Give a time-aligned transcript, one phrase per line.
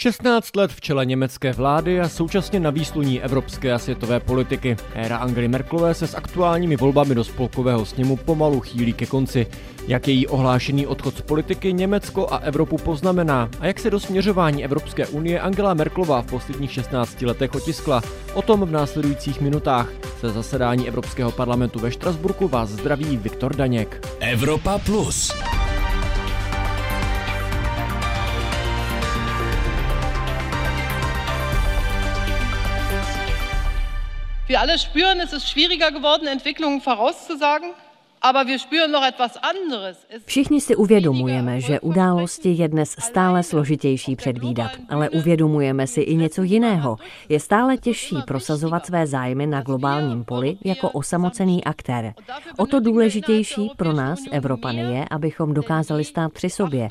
[0.00, 4.76] 16 let v čele německé vlády a současně na výsluní evropské a světové politiky.
[4.94, 9.46] Éra Angely Merkelové se s aktuálními volbami do spolkového sněmu pomalu chýlí ke konci.
[9.88, 14.64] Jak její ohlášený odchod z politiky Německo a Evropu poznamená a jak se do směřování
[14.64, 18.02] Evropské unie Angela Merklová v posledních 16 letech otiskla,
[18.34, 19.88] o tom v následujících minutách.
[20.20, 24.06] Se zasedání Evropského parlamentu ve Štrasburku vás zdraví Viktor Daněk.
[24.20, 25.32] Evropa Plus.
[34.48, 37.74] Wir alle spüren, es ist schwieriger geworden, Entwicklungen vorauszusagen.
[40.26, 46.42] Všichni si uvědomujeme, že události je dnes stále složitější předvídat, ale uvědomujeme si i něco
[46.42, 46.96] jiného.
[47.28, 52.14] Je stále těžší prosazovat své zájmy na globálním poli jako osamocený aktér.
[52.56, 56.88] O to důležitější pro nás, Evropany, je, abychom dokázali stát při sobě.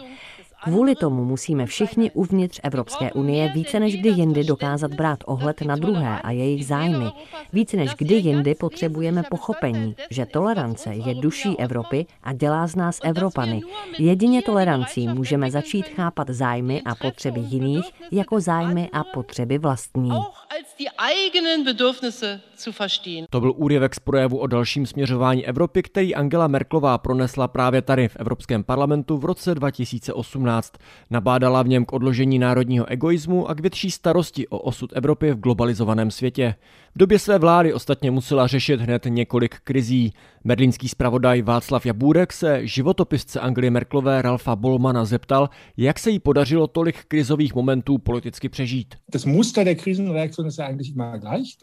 [0.63, 5.75] Kvůli tomu musíme všichni uvnitř Evropské unie více než kdy jindy dokázat brát ohled na
[5.75, 7.05] druhé a jejich zájmy.
[7.53, 12.99] Více než kdy jindy potřebujeme pochopení, že tolerance je duší Evropy a dělá z nás
[13.03, 13.61] Evropany.
[13.99, 20.11] Jedině tolerancí můžeme začít chápat zájmy a potřeby jiných jako zájmy a potřeby vlastní.
[23.29, 28.07] To byl úryvek z projevu o dalším směřování Evropy, který Angela Merklová pronesla právě tady
[28.07, 30.46] v Evropském parlamentu v roce 2018.
[31.09, 35.39] Nabádala v něm k odložení národního egoismu a k větší starosti o osud Evropy v
[35.39, 36.55] globalizovaném světě.
[36.97, 40.13] V době své vlády ostatně musela řešit hned několik krizí.
[40.45, 46.67] Berlínský zpravodaj Václav Jabůrek se životopisce Anglie Merklové Ralfa Bolmana zeptal, jak se jí podařilo
[46.67, 48.95] tolik krizových momentů politicky přežít.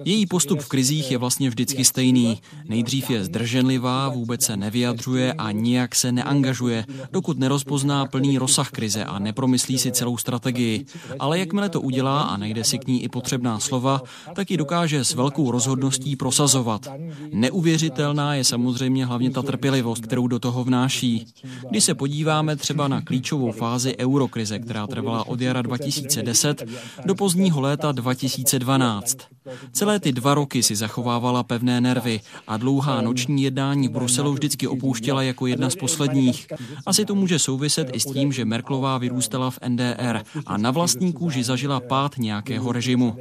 [0.05, 2.41] Její postup v krizích je vlastně vždycky stejný.
[2.69, 9.05] Nejdřív je zdrženlivá, vůbec se nevyjadřuje a nijak se neangažuje, dokud nerozpozná plný rozsah krize
[9.05, 10.85] a nepromyslí si celou strategii.
[11.19, 14.03] Ale jakmile to udělá a najde si k ní i potřebná slova,
[14.35, 16.89] tak ji dokáže s velkou rozhodností prosazovat.
[17.33, 21.27] Neuvěřitelná je samozřejmě hlavně ta trpělivost, kterou do toho vnáší.
[21.71, 26.65] Když se podíváme třeba na klíčovou fázi eurokrize, která trvala od jara 2010
[27.05, 29.34] do pozdního léta 2012.
[29.73, 34.67] Celé ty dva roky si zachovávala pevné nervy a dlouhá noční jednání v Bruselu vždycky
[34.67, 36.47] opouštěla jako jedna z posledních.
[36.87, 41.13] Asi to může souviset i s tím, že Merklová vyrůstala v NDR a na vlastní
[41.13, 43.17] kůži zažila pád nějakého režimu.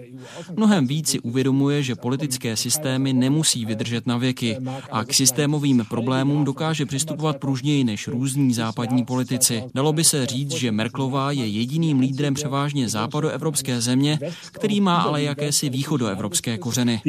[0.56, 4.58] Mnohem víc si uvědomuje, že politické systémy nemusí vydržet na věky
[4.92, 9.64] a k systémovým problémům dokáže přistupovat pružněji než různí západní politici.
[9.76, 14.20] Dalo by se říct, že Merklová je jediným lídrem převážně západoevropské země,
[14.52, 16.13] který má ale jakési východoevropské
[16.60, 17.02] kořeny.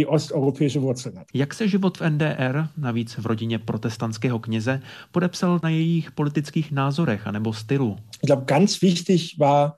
[1.35, 4.81] Jak se život v NDR, navíc v rodině protestantského kněze,
[5.13, 7.97] podepsal na jejich politických názorech anebo stylu?
[8.23, 9.73] Ich glaube, ganz wichtig war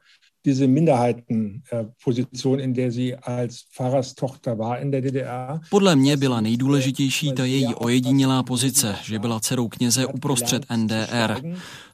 [0.46, 5.60] diese Minderheitenposition, in der sie als Pfarrerstochter war in der DDR.
[5.70, 11.36] Podle mě byla nejdůležitější ta její ojedinělá pozice, že byla dcerou kněze uprostřed NDR.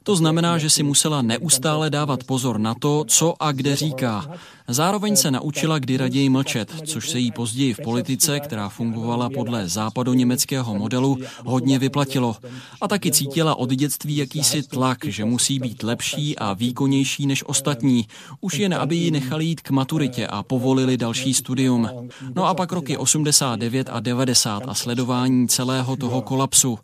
[0.03, 4.29] To znamená, že si musela neustále dávat pozor na to, co a kde říká.
[4.67, 9.67] Zároveň se naučila kdy raději mlčet, což se jí později v politice, která fungovala podle
[9.69, 12.35] západoněmeckého modelu, hodně vyplatilo.
[12.81, 18.07] A taky cítila od dětství jakýsi tlak, že musí být lepší a výkonnější než ostatní.
[18.43, 21.89] Už jen, aby ji nechali jít k maturitě a povolili další studium.
[22.35, 26.79] No a pak roky 89 a 90 a sledování celého toho kolapsu.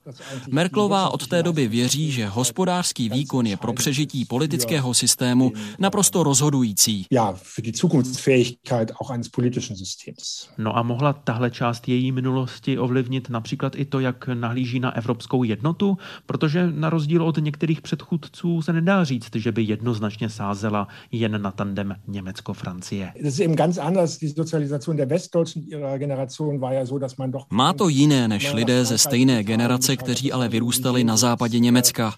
[0.51, 7.05] Merklová od té doby věří, že hospodářský výkon je pro přežití politického systému naprosto rozhodující.
[10.57, 15.43] No a mohla tahle část její minulosti ovlivnit například i to, jak nahlíží na evropskou
[15.43, 15.97] jednotu?
[16.25, 21.48] Protože na rozdíl od některých předchůdců se nedá říct, že by jednoznačně sázela jen na
[21.51, 23.11] tandem Německo-Francie.
[27.49, 32.13] Má to jiné než lidé ze stejné generace, kteří ale vyrůstali na západě Německa.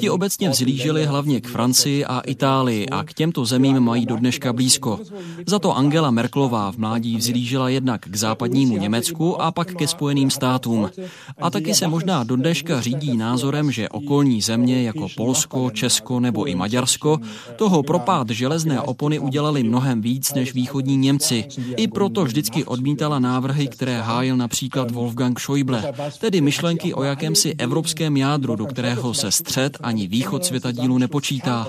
[0.00, 4.16] Ti obecně obecně vzlíželi hlavně k Francii a Itálii a k těmto zemím mají do
[4.16, 5.00] dneška blízko.
[5.46, 10.30] Za to Angela Merklová v mládí vzlížela jednak k západnímu Německu a pak ke Spojeným
[10.30, 10.90] státům.
[11.38, 16.44] A taky se možná do dneška řídí názorem, že okolní země jako Polsko, Česko nebo
[16.44, 17.18] i Maďarsko
[17.56, 21.44] toho propád železné opony udělali mnohem víc než východní Němci.
[21.76, 28.16] I proto vždycky odmítala návrhy, které hájil například Wolfgang Schäuble, tedy myšlenky o jakémsi evropském
[28.16, 31.66] jádru, do kterého se střed ani východ světa dílu nepočítá.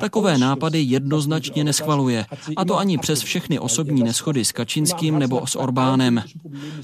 [0.00, 5.56] Takové nápady jednoznačně neschvaluje, a to ani přes všechny osobní neschody s Kačinským nebo s
[5.56, 6.22] Orbánem.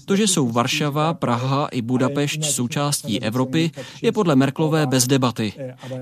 [0.05, 3.71] To, že jsou Varšava, Praha i Budapešť součástí Evropy,
[4.03, 5.53] je podle Merklové bez debaty.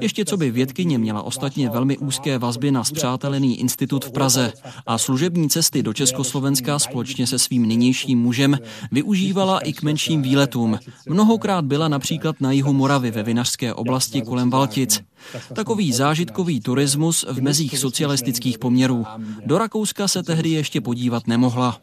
[0.01, 4.53] Ještě co by vědkyně měla ostatně velmi úzké vazby na zpřátelené vymyslený institut v Praze
[4.87, 8.59] a služební cesty do Československa společně se svým nynějším mužem
[8.93, 10.79] využívala i k menším výletům.
[11.09, 15.03] Mnohokrát byla například na jihu Moravy ve vinařské oblasti kolem Valtic.
[15.55, 19.05] Takový zážitkový turismus v mezích socialistických poměrů.
[19.47, 21.81] Do Rakouska se tehdy ještě podívat nemohla.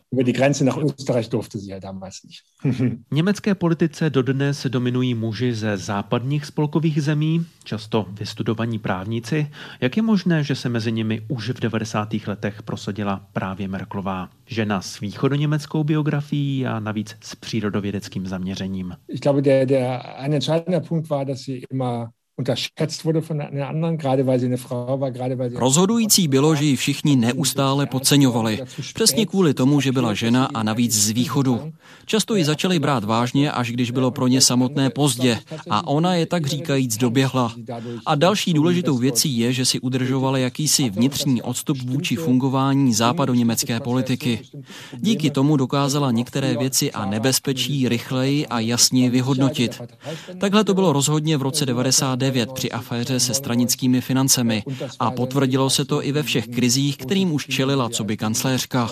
[3.11, 9.47] Německé politice dodnes dominují muži ze západních spolkových zemí, často vystudovaní právníci.
[9.81, 12.09] Jak je možné, že se mezi nimi už v 90.
[12.27, 14.29] letech prosadila právě Merklová?
[14.45, 18.93] Žena s východoněmeckou biografií a navíc s přírodovědeckým zaměřením.
[19.07, 22.07] Ich glaube, der, der ein entscheidender Punkt war, dass sie immer
[25.55, 28.61] Rozhodující bylo, že ji všichni neustále podceňovali.
[28.93, 31.73] Přesně kvůli tomu, že byla žena a navíc z východu.
[32.05, 35.39] Často ji začali brát vážně, až když bylo pro ně samotné pozdě.
[35.69, 37.53] A ona je tak říkajíc doběhla.
[38.05, 44.39] A další důležitou věcí je, že si udržovala jakýsi vnitřní odstup vůči fungování západoněmecké politiky.
[44.97, 49.81] Díky tomu dokázala některé věci a nebezpečí rychleji a jasněji vyhodnotit.
[50.37, 54.63] Takhle to bylo rozhodně v roce 99 2009 při aféře se stranickými financemi
[54.99, 58.89] a potvrdilo se to i ve všech krizích, kterým už čelila co by kancléřka.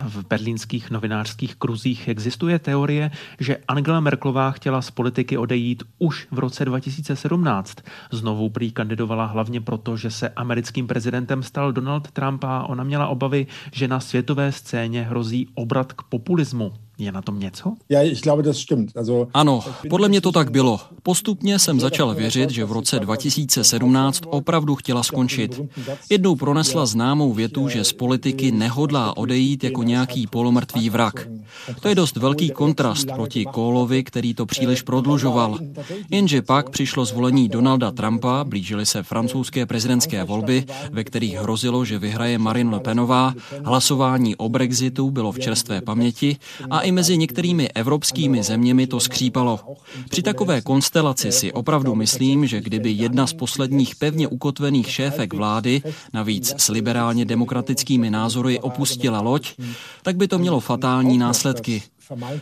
[0.00, 3.10] V berlínských novinářských kruzích existuje teorie,
[3.40, 7.76] že Angela Merklová chtěla z politiky odejít už v roce 2017.
[8.12, 13.06] Znovu prý kandidovala hlavně proto, že se americkým prezidentem stal Donald Trump a ona měla
[13.06, 16.72] obavy, že na světové scéně hrozí obrat k populismu.
[16.98, 17.72] Je na tom něco?
[17.88, 18.96] Ja, ich glaube, das stimmt.
[18.96, 20.80] Also, ano, podle mě to tak bylo.
[21.02, 25.60] Postupně jsem začal věřit, že v roce 2017 opravdu chtěla skončit.
[26.10, 31.28] Jednou pronesla známou větu, že z politiky nehodlá odejít jako nějaký polomrtvý vrak.
[31.80, 35.58] To je dost velký kontrast proti Kohlovi, který to příliš prodlužoval.
[36.10, 41.98] Jenže pak přišlo zvolení Donalda Trumpa, blížily se francouzské prezidentské volby, ve kterých hrozilo, že
[41.98, 43.34] vyhraje Marine Le Penová,
[43.64, 46.36] hlasování o Brexitu bylo v čerstvé paměti
[46.70, 49.60] a i mezi některými evropskými zeměmi to skřípalo.
[50.10, 55.82] Při takové konstelaci si opravdu myslím, že kdyby jedna z posledních pevně ukotvených šéfek vlády,
[56.12, 59.54] navíc s liberálně demokratickými názory, opustila loď,
[60.02, 61.82] tak by to mělo fatální následky.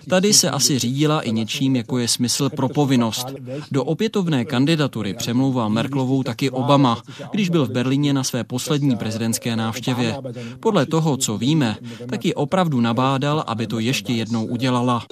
[0.09, 3.27] Tady se asi řídila i něčím, jako je smysl pro povinnost.
[3.73, 7.03] Do opětovné kandidatury přemlouval Merklovou taky Obama,
[7.33, 10.17] když byl v Berlíně na své poslední prezidentské návštěvě.
[10.61, 11.77] Podle toho, co víme,
[12.11, 15.03] tak ji opravdu nabádal, aby to ještě jednou udělala.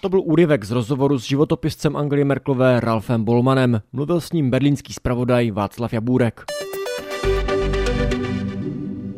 [0.00, 3.80] To byl úryvek z rozhovoru s životopiscem Angely Merklové Ralfem Bolmanem.
[3.92, 6.44] Mluvil s ním berlínský zpravodaj Václav Jabůrek.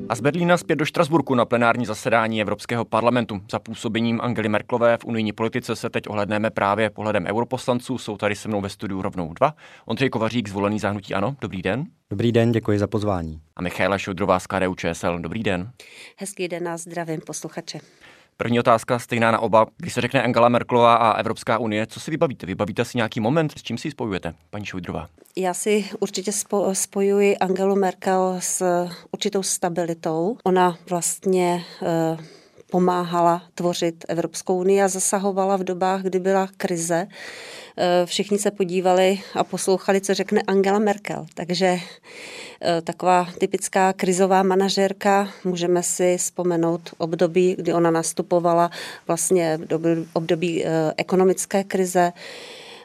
[0.09, 3.41] A z Berlína zpět do Štrasburku na plenární zasedání Evropského parlamentu.
[3.51, 7.99] Za působením Angely Merklové v unijní politice se teď ohledneme právě pohledem europoslanců.
[7.99, 9.55] Jsou tady se mnou ve studiu rovnou dva.
[9.87, 11.37] Ondřej Kovařík, zvolený zahnutí Ano.
[11.41, 11.85] Dobrý den.
[12.11, 13.41] Dobrý den, děkuji za pozvání.
[13.57, 15.19] A Michaela Šodrová z KDU ČSL.
[15.19, 15.71] Dobrý den.
[16.17, 17.81] Hezký den a zdravím posluchače.
[18.41, 19.67] První otázka stejná na oba.
[19.77, 22.47] Když se řekne Angela Merklová a Evropská unie, co si vybavíte?
[22.47, 25.09] Vybavíte si nějaký moment, s čím si ji spojujete, paní Šojdrová?
[25.37, 26.33] Já si určitě
[26.73, 30.37] spojuji Angelu Merkel s určitou stabilitou.
[30.45, 32.21] Ona vlastně uh,
[32.71, 37.07] pomáhala tvořit Evropskou unii a zasahovala v dobách, kdy byla krize.
[37.81, 41.27] Eh, všichni se podívali a poslouchali, co řekne Angela Merkel.
[41.35, 41.67] Takže
[42.61, 48.71] eh, taková typická krizová manažérka, můžeme si vzpomenout období, kdy ona nastupovala
[49.07, 52.13] vlastně v období eh, ekonomické krize,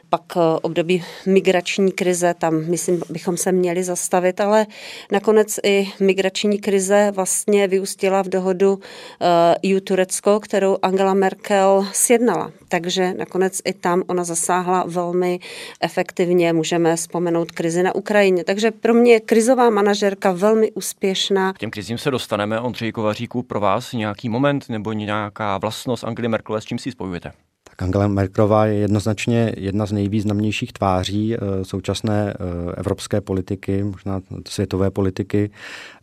[0.08, 4.66] pak eh, období migrační krize, tam myslím, bychom se měli zastavit, ale
[5.12, 8.80] nakonec i migrační krize vlastně vyústila v dohodu
[9.20, 12.50] eh, kterou Angela Merkel sjednala.
[12.68, 15.40] Takže nakonec i tam ona zasáhla velmi
[15.80, 18.44] efektivně, můžeme vzpomenout krizi na Ukrajině.
[18.44, 21.52] Takže pro mě je krizová manažerka velmi úspěšná.
[21.52, 22.60] K těm krizím se dostaneme.
[22.60, 27.32] Ondřej Kovaříku, pro vás nějaký moment nebo nějaká vlastnost Angely Merkelové, s čím si spojujete?
[27.78, 34.90] Angela Merkelová je jednoznačně jedna z nejvýznamnějších tváří eh, současné eh, evropské politiky, možná světové
[34.90, 35.50] politiky.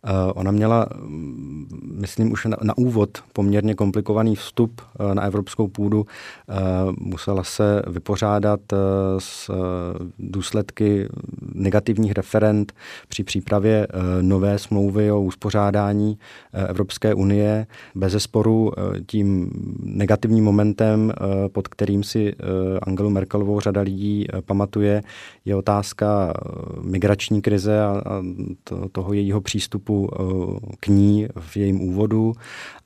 [0.06, 1.66] Eh, ona měla, mm,
[2.00, 4.80] myslím, už na, úvod poměrně komplikovaný vstup
[5.14, 6.06] na evropskou půdu.
[7.00, 8.60] Musela se vypořádat
[9.18, 9.50] s
[10.18, 11.08] důsledky
[11.54, 12.72] negativních referent
[13.08, 13.86] při přípravě
[14.20, 16.18] nové smlouvy o uspořádání
[16.52, 17.66] Evropské unie.
[17.94, 18.72] Bez sporu
[19.06, 19.50] tím
[19.82, 21.12] negativním momentem
[21.52, 22.34] pod kterým si eh,
[22.82, 25.02] Angelu Merkelovou řada lidí eh, pamatuje,
[25.44, 26.40] je otázka eh,
[26.82, 28.02] migrační krize a
[28.92, 29.91] toho jejího přístupu
[30.80, 32.32] k ní v jejím úvodu.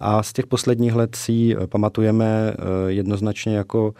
[0.00, 2.54] A z těch posledních let si pamatujeme
[2.86, 3.94] jednoznačně jako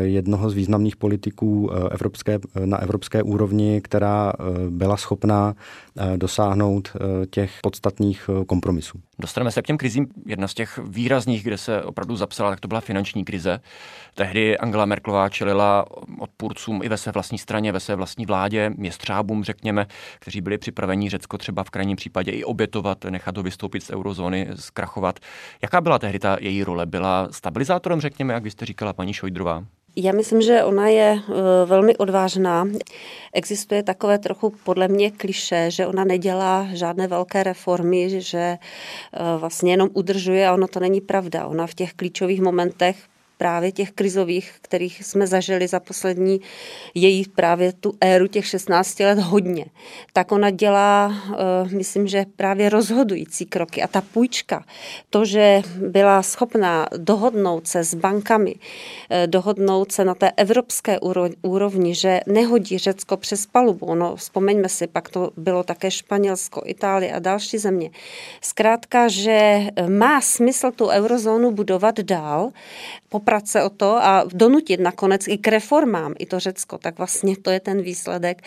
[0.00, 4.32] jednoho z významných politiků evropské, na evropské úrovni, která
[4.70, 5.54] byla schopná
[6.16, 6.92] dosáhnout
[7.30, 9.00] těch podstatných kompromisů.
[9.18, 10.06] Dostaneme se k těm krizím.
[10.26, 13.60] Jedna z těch výrazných, kde se opravdu zapsala, tak to byla finanční krize.
[14.14, 15.84] Tehdy Angela Merklová čelila
[16.18, 19.86] odpůrcům i ve své vlastní straně, ve své vlastní vládě, městřábům, řekněme,
[20.18, 24.48] kteří byli připraveni Řecko třeba v krajním případě i obětovat, nechat ho vystoupit z eurozóny,
[24.54, 25.18] zkrachovat.
[25.62, 26.86] Jaká byla tehdy ta její role?
[26.86, 29.64] Byla stabilizátorem, řekněme, jak byste říkala paní Šojdrová?
[30.00, 31.32] Já myslím, že ona je eh,
[31.66, 32.68] velmi odvážná.
[33.32, 38.58] Existuje takové trochu podle mě kliše, že ona nedělá žádné velké reformy, že eh,
[39.38, 41.46] vlastně jenom udržuje a ono to není pravda.
[41.46, 42.96] Ona v těch klíčových momentech
[43.38, 46.40] právě těch krizových, kterých jsme zažili za poslední
[46.94, 49.64] její právě tu éru těch 16 let hodně,
[50.12, 53.82] tak ona dělá, eh, myslím, že právě rozhodující kroky.
[53.82, 54.64] A ta půjčka,
[55.10, 58.54] to, že byla schopná dohodnout se s bankami,
[59.10, 60.98] eh, dohodnout se na té evropské
[61.42, 63.94] úrovni, že nehodí Řecko přes palubu.
[63.94, 67.90] No, vzpomeňme si, pak to bylo také Španělsko, Itálie a další země.
[68.40, 72.50] Zkrátka, že má smysl tu eurozónu budovat dál,
[73.08, 77.36] poprat se o to a donutit nakonec i k reformám i to Řecko, tak vlastně
[77.36, 78.42] to je ten výsledek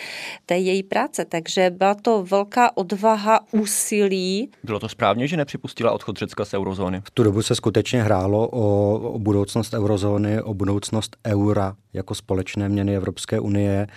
[0.45, 1.25] té její práce.
[1.25, 4.51] Takže byla to velká odvaha, úsilí.
[4.63, 7.01] Bylo to správně, že nepřipustila odchod Řecka z eurozóny?
[7.03, 12.69] V tu dobu se skutečně hrálo o, o budoucnost eurozóny, o budoucnost eura jako společné
[12.69, 13.87] měny Evropské unie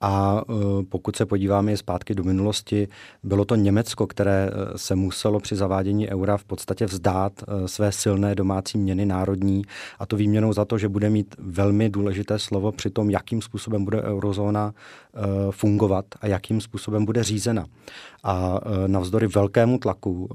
[0.00, 0.52] a e,
[0.84, 2.88] pokud se podíváme zpátky do minulosti,
[3.22, 7.92] bylo to Německo, které e, se muselo při zavádění eura v podstatě vzdát e, své
[7.92, 9.62] silné domácí měny národní
[9.98, 13.84] a to výměnou za to, že bude mít velmi důležité slovo při tom, jakým způsobem
[13.84, 14.74] bude eurozóna
[15.50, 17.66] fungovat a jakým způsobem bude řízena.
[18.24, 20.28] A navzdory velkému tlaku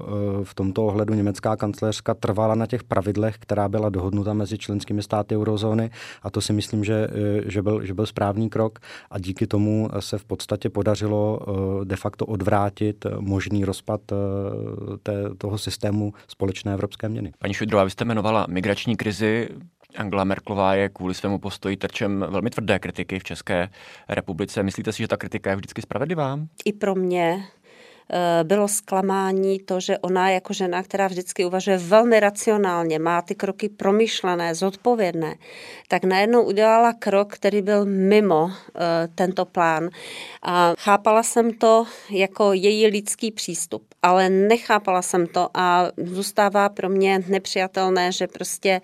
[0.44, 5.36] v tomto ohledu německá kancléřka trvala na těch pravidlech, která byla dohodnuta mezi členskými státy
[5.36, 5.90] eurozóny
[6.22, 7.08] a to si myslím, že,
[7.46, 8.78] že, byl, že byl správný krok
[9.10, 11.40] a díky tomu se v podstatě podařilo
[11.84, 14.00] de facto odvrátit možný rozpad
[15.02, 17.32] té, toho systému společné evropské měny.
[17.38, 19.48] Paní Švidrová, vy jste jmenovala migrační krizi.
[19.96, 23.68] Angela Merklová je kvůli svému postoji terčem velmi tvrdé kritiky v České
[24.08, 24.62] republice.
[24.62, 26.38] Myslíte si, že ta kritika je vždycky spravedlivá?
[26.64, 27.44] I pro mě
[28.42, 33.68] bylo zklamání to, že ona jako žena, která vždycky uvažuje velmi racionálně, má ty kroky
[33.68, 35.34] promyšlené, zodpovědné,
[35.88, 39.88] tak najednou udělala krok, který byl mimo eh, tento plán.
[40.42, 46.88] A chápala jsem to jako její lidský přístup, ale nechápala jsem to a zůstává pro
[46.88, 48.80] mě nepřijatelné, že prostě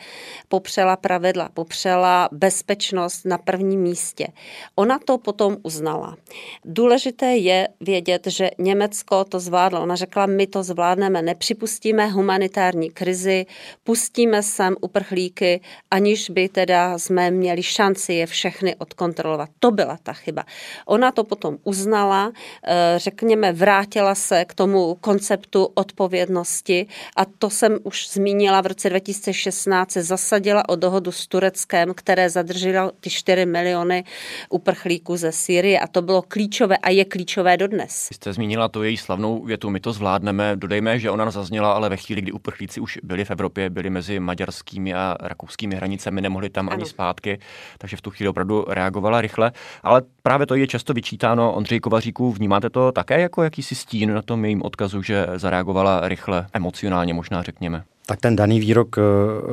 [0.49, 4.26] popřela pravidla, popřela bezpečnost na prvním místě.
[4.75, 6.17] Ona to potom uznala.
[6.64, 9.83] Důležité je vědět, že Německo Německo to zvládlo.
[9.83, 13.47] Ona řekla, my to zvládneme, nepřipustíme humanitární krizi,
[13.85, 19.49] pustíme sem uprchlíky, aniž by teda jsme měli šanci je všechny odkontrolovat.
[19.61, 20.45] To byla ta chyba.
[20.87, 22.33] Ona to potom uznala,
[22.64, 28.90] eh, řekněme, vrátila se k tomu konceptu odpovědnosti a to jsem už zmínila v roce
[28.90, 34.04] 2016, se zasadila o dohodu s Tureckem, které zadrželo ty 4 miliony
[34.49, 38.09] uprchlíků ze Sýrie a to bylo klíčové a je klíčové dodnes.
[38.12, 40.56] Jste zmínila to její slavnou větu, my to zvládneme.
[40.56, 44.21] Dodejme, že ona zazněla, ale ve chvíli, kdy uprchlíci už byli v Evropě, byli mezi
[44.21, 46.75] maďarskými a rakouskými hranicemi, nemohli tam ano.
[46.75, 47.38] ani zpátky,
[47.78, 49.52] takže v tu chvíli opravdu reagovala rychle.
[49.82, 52.32] Ale právě to je často vyčítáno Ondřej Kovaříků.
[52.32, 57.42] Vnímáte to také jako jakýsi stín na tom jejím odkazu, že zareagovala rychle, emocionálně možná
[57.42, 57.85] řekněme?
[58.12, 59.02] Tak ten daný výrok eh,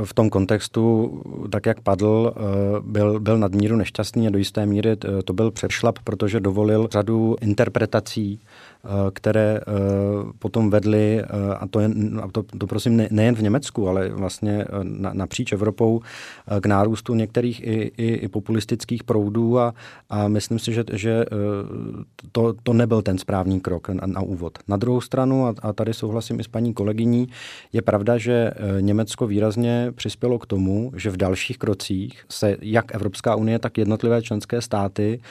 [0.06, 0.84] v tom kontextu,
[1.50, 2.42] tak jak padl, eh,
[2.82, 7.36] byl, byl nadmíru nešťastný a do jisté míry eh, to byl přešlap, protože dovolil řadu
[7.42, 8.40] interpretací
[9.14, 9.60] které
[10.40, 11.24] potom vedly,
[11.60, 11.90] a to, je,
[12.22, 14.66] a to, to prosím nejen v Německu, ale vlastně
[15.14, 16.02] napříč Evropou,
[16.62, 19.74] k nárůstu některých i, i, i populistických proudů a,
[20.10, 21.26] a myslím si, že, že
[22.32, 24.60] to, to nebyl ten správný krok na, na úvod.
[24.68, 27.28] Na druhou stranu, a, a tady souhlasím i s paní kolegyní,
[27.74, 28.49] je pravda, že
[28.80, 34.22] Německo výrazně přispělo k tomu, že v dalších krocích se jak Evropská unie, tak jednotlivé
[34.22, 35.22] členské státy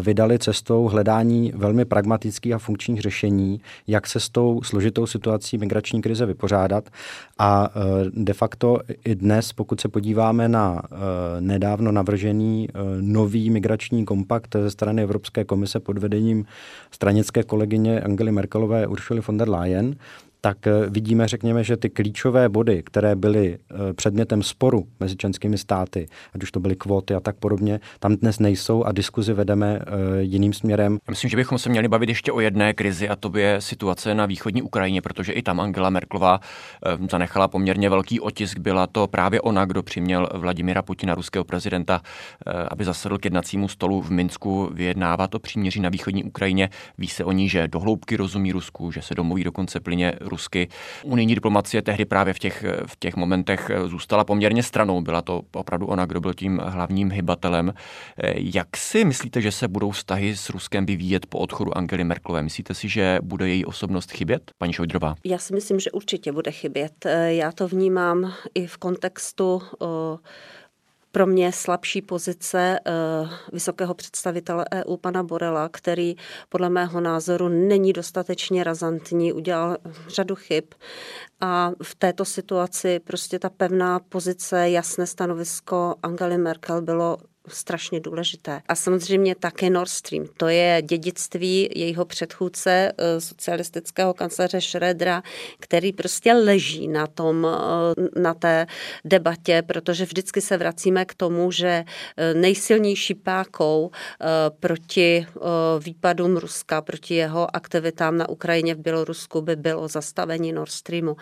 [0.00, 6.02] vydali cestou hledání velmi pragmatických a funkčních řešení, jak se s tou složitou situací migrační
[6.02, 6.90] krize vypořádat.
[7.38, 10.82] A e, de facto i dnes, pokud se podíváme na
[11.40, 12.68] nedávno navržený
[13.00, 16.44] nový migrační kompakt ze strany Evropské komise pod vedením
[16.90, 19.96] stranické kolegyně Angely Merkelové Uršuly von der Leyen,
[20.40, 25.58] tak eh, vidíme, řekněme, že ty klíčové body, které byly eh, předmětem sporu mezi členskými
[25.58, 29.78] státy, ať už to byly kvóty a tak podobně, tam dnes nejsou a diskuzi vedeme
[29.80, 30.98] eh, jiným směrem.
[31.10, 34.26] Myslím, že bychom se měli bavit ještě o jedné krizi a to je situace na
[34.26, 36.40] východní Ukrajině, protože i tam Angela Merklová
[37.10, 38.58] zanechala poměrně velký otisk.
[38.58, 42.00] Byla to právě ona, kdo přiměl Vladimira Putina, ruského prezidenta,
[42.70, 46.70] aby zasedl k jednacímu stolu v Minsku vyjednávat o příměří na východní Ukrajině.
[46.98, 50.68] Ví se o ní, že dohloubky rozumí Rusku, že se domluví dokonce plyně rusky.
[51.04, 55.00] Unijní diplomacie tehdy právě v těch, v těch momentech zůstala poměrně stranou.
[55.00, 57.74] Byla to opravdu ona, kdo byl tím hlavním hybatelem.
[58.34, 62.42] Jak si myslíte, že se budou vztahy s Ruskem vyvíjet po odchodu Angely Merkelové?
[62.42, 65.14] Myslíte si, že bude její osobnost chybět, paní Šojdrová?
[65.24, 67.06] Já si myslím, že určitě bude chybět.
[67.28, 69.62] Já to vnímám i v kontextu
[71.12, 72.92] pro mě slabší pozice eh,
[73.52, 76.14] vysokého představitele EU pana Borela, který
[76.48, 79.76] podle mého názoru není dostatečně razantní, udělal
[80.08, 80.64] řadu chyb
[81.40, 87.16] a v této situaci prostě ta pevná pozice, jasné stanovisko Angely Merkel bylo
[87.48, 88.60] strašně důležité.
[88.68, 90.24] A samozřejmě také Nord Stream.
[90.36, 95.22] To je dědictví jejího předchůdce, eh, socialistického kancléře Schrödera,
[95.60, 98.66] který prostě leží na, tom, eh, na té
[99.04, 101.84] debatě, protože vždycky se vracíme k tomu, že
[102.16, 103.90] eh, nejsilnější pákou
[104.60, 105.26] proti
[105.78, 111.16] výpadům Ruska, proti jeho aktivitám na Ukrajině v Bělorusku by bylo zastavení Nord Streamu.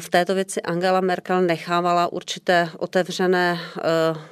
[0.00, 3.58] V této věci Angela Merkel nechávala určité otevřené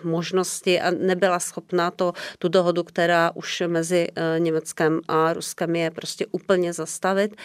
[0.05, 5.90] možnosti a nebyla schopná to, tu dohodu, která už mezi eh, Německem a Ruskem je
[5.90, 7.37] prostě úplně zastavit,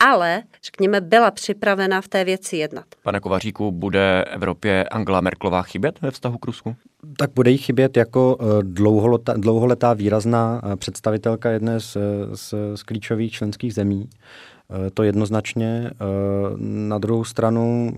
[0.00, 2.84] ale řekněme byla připravena v té věci jednat.
[3.02, 6.76] Pane Kovaříku, bude Evropě Angela Merklová chybět ve vztahu k Rusku?
[7.18, 11.96] Tak bude jí chybět jako eh, dlouholetá, dlouholetá výrazná eh, představitelka jedné z,
[12.34, 14.08] z, z klíčových členských zemí.
[14.94, 15.90] To jednoznačně.
[16.58, 17.92] Na druhou stranu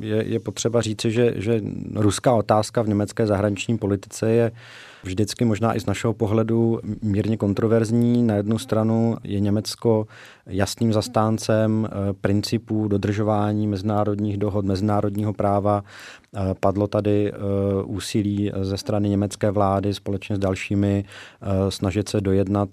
[0.00, 1.60] je, je potřeba říci, že, že
[1.94, 4.52] ruská otázka v německé zahraniční politice je
[5.04, 8.22] vždycky možná i z našeho pohledu mírně kontroverzní.
[8.22, 10.06] Na jednu stranu je Německo
[10.46, 15.84] jasným zastáncem eh, principů dodržování mezinárodních dohod, mezinárodního práva.
[16.36, 17.36] Eh, padlo tady eh,
[17.84, 21.04] úsilí ze strany německé vlády společně s dalšími
[21.68, 22.68] snažit se dojednat,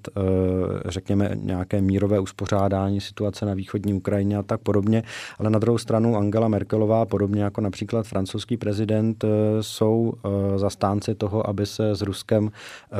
[0.85, 5.03] řekněme, nějaké mírové uspořádání situace na východní Ukrajině a tak podobně.
[5.39, 9.25] Ale na druhou stranu Angela Merkelová, podobně jako například francouzský prezident,
[9.61, 10.13] jsou
[10.55, 12.51] zastánci toho, aby se s Ruskem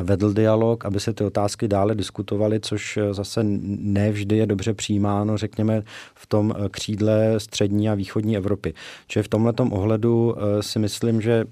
[0.02, 5.82] vedl dialog, aby se ty otázky dále diskutovaly, což zase nevždy je dobře přijímáno, řekněme,
[6.14, 8.74] v tom křídle střední a východní Evropy.
[9.06, 11.44] Čili v tomhle ohledu eh, si myslím, že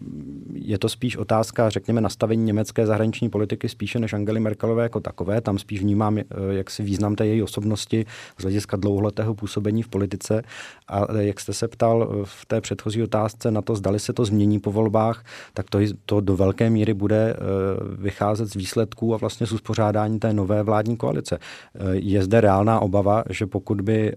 [0.55, 5.41] je to spíš otázka, řekněme, nastavení německé zahraniční politiky spíše než Angely Merkelové jako takové.
[5.41, 8.07] Tam spíš vnímám, eh, jak si význam té její osobnosti
[8.39, 10.43] z hlediska dlouholetého působení v politice.
[10.89, 14.25] A eh, jak jste se ptal v té předchozí otázce na to, zdali se to
[14.25, 17.37] změní po volbách, tak to, to do velké míry bude
[17.99, 21.39] vycházet z výsledků a vlastně z uspořádání té nové vládní koalice.
[21.93, 24.13] Je zde reálná obava, že pokud by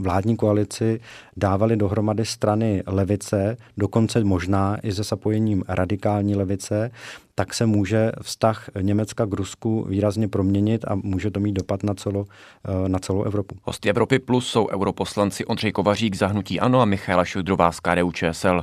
[0.00, 1.00] vládní koalici
[1.36, 6.90] dávali dohromady strany levice, dokonce možná i se zapojením radikální levice,
[7.34, 11.94] tak se může vztah Německa k Rusku výrazně proměnit a může to mít dopad na,
[11.94, 12.24] celo,
[12.86, 13.56] na celou Evropu.
[13.62, 18.12] Hosty Evropy Plus jsou europoslanci Ondřej Kovařík z Hnutí Ano a Michaela Šojdrová z KDU
[18.12, 18.62] ČSL.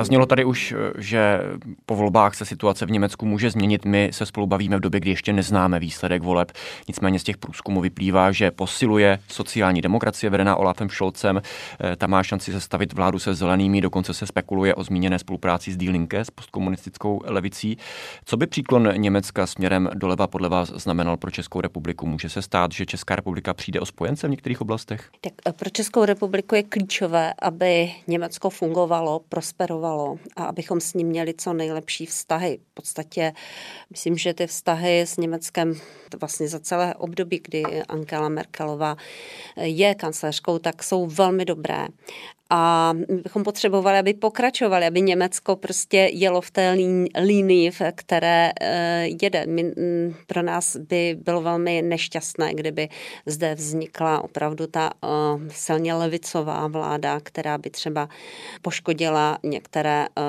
[0.00, 1.40] Zaznělo tady už, eh, že
[1.86, 3.84] po volbách se situace v Německu může změnit.
[3.84, 6.52] My se spolu bavíme v době, kdy ještě neznáme výsledek voleb.
[6.88, 11.42] Nicméně z těch průzkumů vyplývá, že posiluje sociální demokracie vedená Olafem Scholzem.
[11.80, 15.76] Eh, ta má šanci sestavit vládu se zelenými, dokonce se spekuluje o zmíněné spolupráci s
[15.76, 17.76] Die Linke, s postkomunistickou levicí.
[18.24, 22.06] Co by příklon Německa směrem doleva podle vás znamenal pro Českou republiku?
[22.06, 25.10] Může se stát, že Česká republika přijde o spojence v některých oblastech?
[25.20, 30.94] Tak eh, pro Českou republiku je klíčové, aby Německo fungovalo, prosperovalo fungovalo a abychom s
[30.94, 32.58] ním měli co nejlepší vztahy.
[32.70, 33.32] V podstatě
[33.90, 35.74] myslím, že ty vztahy s Německem
[36.20, 38.96] vlastně za celé období, kdy Angela Merkelová
[39.56, 41.88] je kancléřkou, tak jsou velmi dobré
[42.50, 46.76] a bychom potřebovali, aby pokračovali, aby Německo prostě jelo v té
[47.20, 49.46] línii, v které eh, jede.
[49.46, 49.72] My,
[50.26, 52.88] pro nás by bylo velmi nešťastné, kdyby
[53.26, 55.08] zde vznikla opravdu ta eh,
[55.48, 58.08] silně levicová vláda, která by třeba
[58.62, 60.22] poškodila některé eh,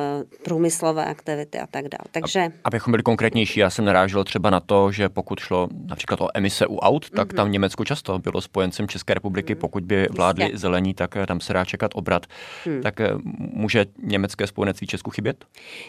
[0.44, 2.06] průmyslové aktivity a tak dále.
[2.12, 2.48] Takže...
[2.64, 6.68] Abychom byli konkrétnější, já jsem narážel třeba na to, že pokud šlo například o emise
[6.68, 7.36] u aut, tak mm-hmm.
[7.36, 9.56] tam Německo často bylo spojencem České republiky.
[9.56, 9.60] Mm-hmm.
[9.60, 10.58] Pokud by vládli Jistě.
[10.58, 12.26] zelení, tak tam se dá čekat obrat obrat,
[12.66, 12.82] hmm.
[12.82, 15.46] tak eh, může německé spojenectví Česku chybět?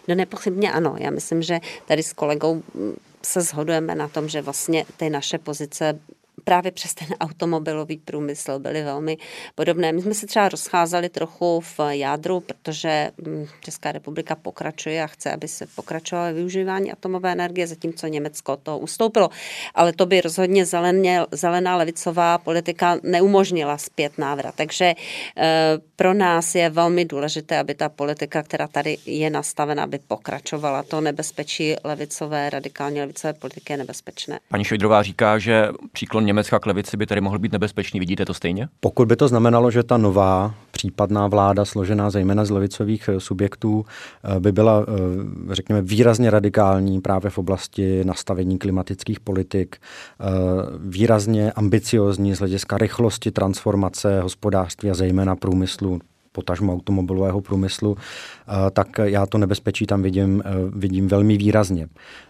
[0.08, 0.96] No nepochybně ano.
[0.98, 5.38] Já myslím, že tady s kolegou mm, se shodujeme na tom, že vlastně ty naše
[5.38, 5.98] pozice
[6.44, 9.16] právě přes ten automobilový průmysl byly velmi
[9.55, 9.92] podobné.
[9.92, 15.33] My jsme se třeba rozcházeli trochu v jádru, protože hm, Česká republika pokračuje a chce,
[15.33, 19.31] aby se pokračovalo využívání atomové energie, zatímco Německo to ustoupilo.
[19.74, 24.55] Ale to by rozhodně zeleně, zelená levicová politika neumožnila zpět návrat.
[24.55, 24.94] Takže e,
[25.96, 30.83] pro nás je velmi důležité, aby ta politika, která tady je nastavena, aby pokračovala.
[30.83, 34.40] To nebezpečí levicové, radikálně levicové politiky je nebezpečné.
[34.48, 38.01] Paní Šojdrová říká, že příklon Německa k levici by tady mohl být nebezpečný.
[38.01, 38.68] Vidíte to stejně?
[38.81, 43.85] Pokud by to znamenalo, že ta nová případná vláda, složená zejména z levicových eh, subjektů,
[44.25, 49.77] eh, by byla, eh, řekněme, výrazně radikální právě v oblasti nastavení klimatických politik,
[50.79, 55.99] výrazně ambiciozní z hlediska rychlosti transformace hospodářství a zejména průmyslu
[56.33, 57.97] potažmo automobilového průmyslu,
[58.73, 60.42] tak já to nebezpečí tam vidím,
[60.75, 61.88] vidím velmi výrazně.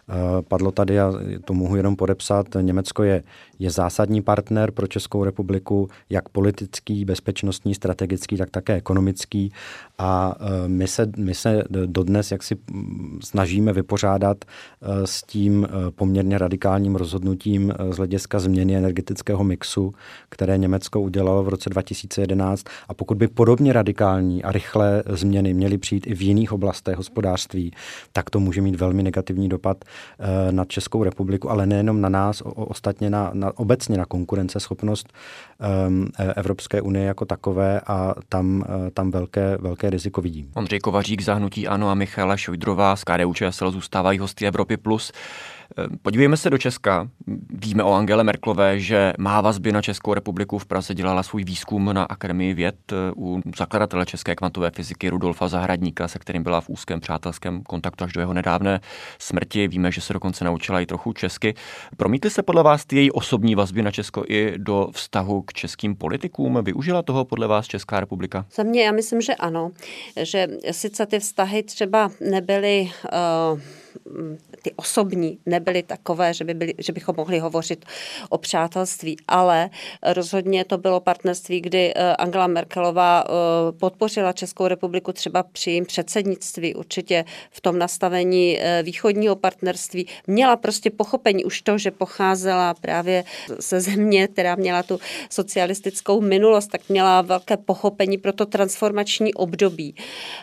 [0.09, 1.13] Eh, padlo tady, a
[1.45, 3.23] to mohu jenom podepsat, Německo je,
[3.59, 9.53] je zásadní partner pro Českou republiku, jak politický, bezpečnostní, strategický, tak také ekonomický.
[9.99, 15.69] A eh, my se, my se dodnes jak si mm, snažíme vypořádat eh, s tím
[15.91, 19.95] poměrně radikálním rozhodnutím z hlediska změny energetického mixu,
[20.29, 22.65] které Německo udělalo v roce 2011.
[22.89, 27.73] A pokud by podobně radikální a rychlé změny měly přijít i v jiných oblastech hospodářství,
[28.13, 29.85] tak to může mít velmi negativní dopad
[30.51, 35.13] na Českou republiku, ale nejenom na nás, o, ostatně na, na, obecně na konkurenceschopnost
[35.89, 40.51] um, Evropské unie jako takové a tam, uh, tam velké, velké riziko vidím.
[40.55, 44.77] Ondřej Kovařík, zahnutí Ano a Michala Šojdrová z KDU ČSL zůstávají hosty Evropy+.
[44.77, 45.13] Plus.
[46.03, 47.09] Podívejme se do Česka.
[47.51, 50.59] Víme o Angele Merklové, že má vazby na Českou republiku.
[50.59, 55.49] V Praze dělala svůj výzkum na Akademii věd eh, u zakladatele české kvantové fyziky Rudolfa
[55.49, 58.81] Zahradníka, se kterým byla v úzkém přátelském kontaktu až do jeho nedávné
[59.19, 59.69] smrti.
[59.69, 61.55] Víme, že se dokonce naučila i trochu česky.
[61.97, 65.97] Promítly se podle vás ty její osobní vazby na Česko i do vztahu k českým
[65.97, 66.59] politikům?
[66.63, 68.47] Využila toho podle vás Česká republika?
[68.55, 69.71] Za mě já myslím, že ano.
[70.23, 72.91] Že sice ty vztahy třeba nebyly
[73.53, 73.82] uh
[74.63, 77.85] ty osobní nebyly takové, že, by byly, že bychom mohli hovořit
[78.29, 79.71] o přátelství, ale
[80.03, 83.33] rozhodně to bylo partnerství, kdy eh, Angela Merkelová eh,
[83.73, 90.07] podpořila Českou republiku třeba při jejím předsednictví, určitě v tom nastavení eh, východního partnerství.
[90.27, 93.25] Měla prostě pochopení už to, že pocházela právě
[93.59, 95.01] ze země, která měla tu
[95.31, 99.95] socialistickou minulost, tak měla velké pochopení pro to transformační období.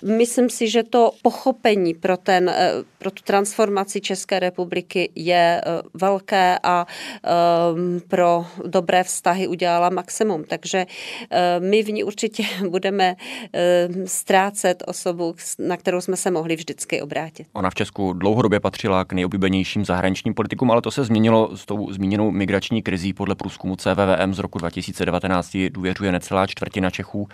[0.04, 2.54] Myslím si, že to pochopení pro, ten,
[2.98, 6.88] pro tu transformaci České republiky je eh, velké a
[7.24, 10.44] ehm, pro dobré vztahy udělala maximum.
[10.44, 10.86] Takže
[11.32, 13.16] eh, my v ní určitě budeme
[13.54, 17.48] ehm, ztrácet osobu, na kterou jsme se mohli vždycky obrátit.
[17.54, 21.92] Ona v Česku dlouhodobě patřila k nejoblíbenějším zahraničním politikům, ale to se změnilo s tou
[21.92, 27.28] zmíněnou migrační krizí podle průzkumu CVVM z roku 2019 důvěřuje necelá čtvrtina Čechů.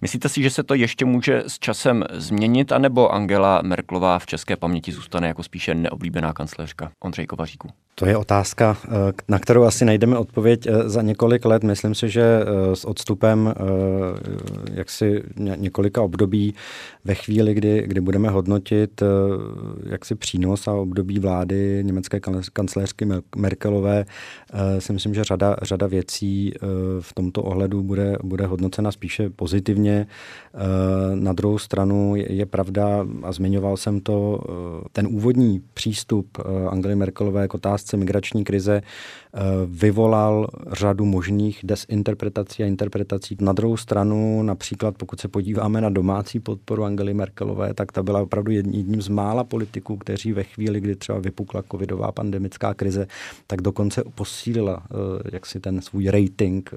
[0.00, 4.56] Myslíte si, že se to ještě může s časem změnit, anebo Angela Merklová v české
[4.56, 7.68] paměti zůstane jako spíše neoblíbená kancléřka Ondřej Kovaříku?
[7.94, 8.90] To je otázka, eh,
[9.28, 11.64] na kterou asi najdeme odpověď eh, za několik let.
[11.64, 13.54] Myslím si, že eh, s odstupem
[14.72, 15.22] jaksi
[15.56, 16.54] několika období
[17.04, 19.02] ve chvíli, kdy, kdy budeme hodnotit
[19.86, 22.20] jaksi přínos a období vlády německé
[22.52, 24.04] kancléřky Merkelové,
[24.78, 26.54] si myslím, že řada, řada věcí
[27.00, 30.06] v tomto ohledu bude, bude hodnocena spíše pozitivně.
[31.14, 34.40] Na druhou stranu je, je pravda, a zmiňoval jsem to,
[34.92, 36.38] ten úvodní přístup
[36.70, 43.36] Angely Merkelové k otázce migrační krize eh, vyvolal řadu možných desinterpretací a interpretací.
[43.40, 48.22] Na druhou stranu, například pokud se podíváme na domácí podporu Angely Merkelové, tak ta byla
[48.22, 53.06] opravdu jedním z mála politiků, kteří ve chvíli, kdy třeba vypukla covidová pandemická krize,
[53.46, 56.76] tak dokonce posílila eh, jaksi ten svůj rating eh,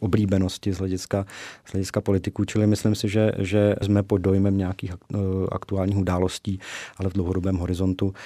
[0.00, 1.26] oblíbenosti z hlediska,
[1.64, 2.44] z hlediska politiků.
[2.44, 4.92] Čili myslím si, že, že jsme pod dojmem nějakých
[5.52, 6.60] aktuálních událostí,
[6.96, 7.75] ale v dlouhodobém horizontu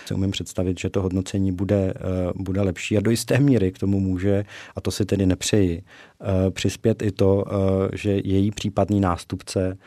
[0.07, 3.79] si umím představit, že to hodnocení bude Eh, bude lepší a do jisté míry k
[3.79, 4.45] tomu může,
[4.77, 5.83] a to si tedy nepřeji,
[6.23, 9.79] eh, přispět i to, eh, že její případný nástupce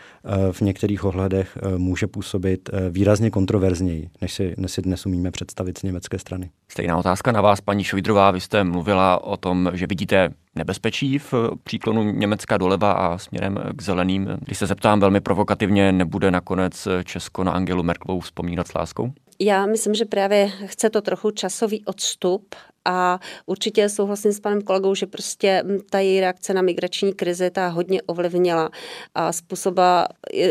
[0.52, 5.84] v některých ohledech může působit výrazně kontroverzněji, než si, než si dnes umíme představit z
[5.84, 6.49] německé strany.
[6.67, 8.32] Stejná otázka na vás, paní Šojdrová.
[8.32, 13.82] Vy jste mluvila o tom, že vidíte nebezpečí v příklonu Německa doleva a směrem k
[13.82, 14.30] zeleným.
[14.39, 19.13] Když se zeptám velmi provokativně, nebude nakonec Česko na Angelu Merklovou vzpomínat s láskou?
[19.45, 24.96] Já myslím, že právě chce to trochu časový odstup a určitě souhlasím s panem kolegou,
[24.96, 28.69] že prostě ta její reakce na migrační krizi ta hodně ovlivnila
[29.15, 30.08] a způsoba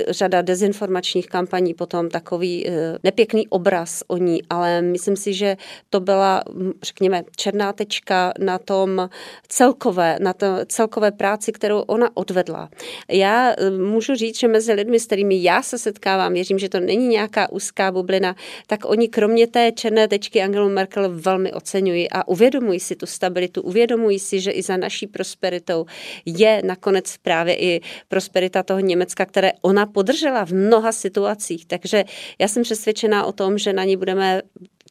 [0.09, 5.57] řada dezinformačních kampaní potom takový e, nepěkný obraz o ní, ale myslím si, že
[5.90, 6.42] to byla,
[6.83, 9.09] řekněme, černá tečka na tom
[9.49, 12.68] celkové, na to celkové práci, kterou ona odvedla.
[13.09, 16.81] Já e, můžu říct, že mezi lidmi, s kterými já se setkávám, věřím, že to
[16.81, 22.21] není nějaká úzká bublina, tak oni kromě té černé tečky Angelu Merkel velmi oceňují a
[22.28, 25.87] uvědomují si tu stabilitu, uvědomují si, že i za naší prosperitou
[26.24, 31.66] je nakonec právě i prosperita toho Německa, které ona podržela v mnoha situacích.
[31.66, 32.04] Takže
[32.38, 34.42] já jsem přesvědčená o tom, že na ní budeme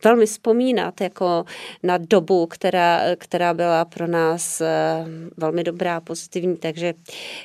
[0.03, 1.45] velmi vzpomínat jako
[1.83, 5.05] na dobu, která, která byla pro nás eh,
[5.37, 6.93] velmi dobrá, pozitivní, takže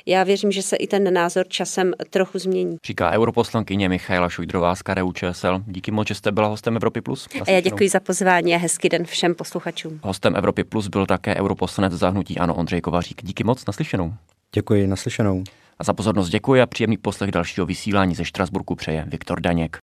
[0.05, 2.77] já věřím, že se i ten názor časem trochu změní.
[2.85, 5.61] Říká europoslankyně Michaela Šujdrová z KDU ČSL.
[5.67, 7.01] Díky moc, že jste byla hostem Evropy+.
[7.01, 7.27] Plus.
[7.47, 9.99] A já děkuji za pozvání a hezký den všem posluchačům.
[10.03, 13.23] Hostem Evropy Plus byl také europoslanec zahnutí Ano Ondřej Kovařík.
[13.23, 14.13] Díky moc, naslyšenou.
[14.53, 15.43] Děkuji, naslyšenou.
[15.79, 19.75] A za pozornost děkuji a příjemný poslech dalšího vysílání ze Štrasburku přeje Viktor Daněk.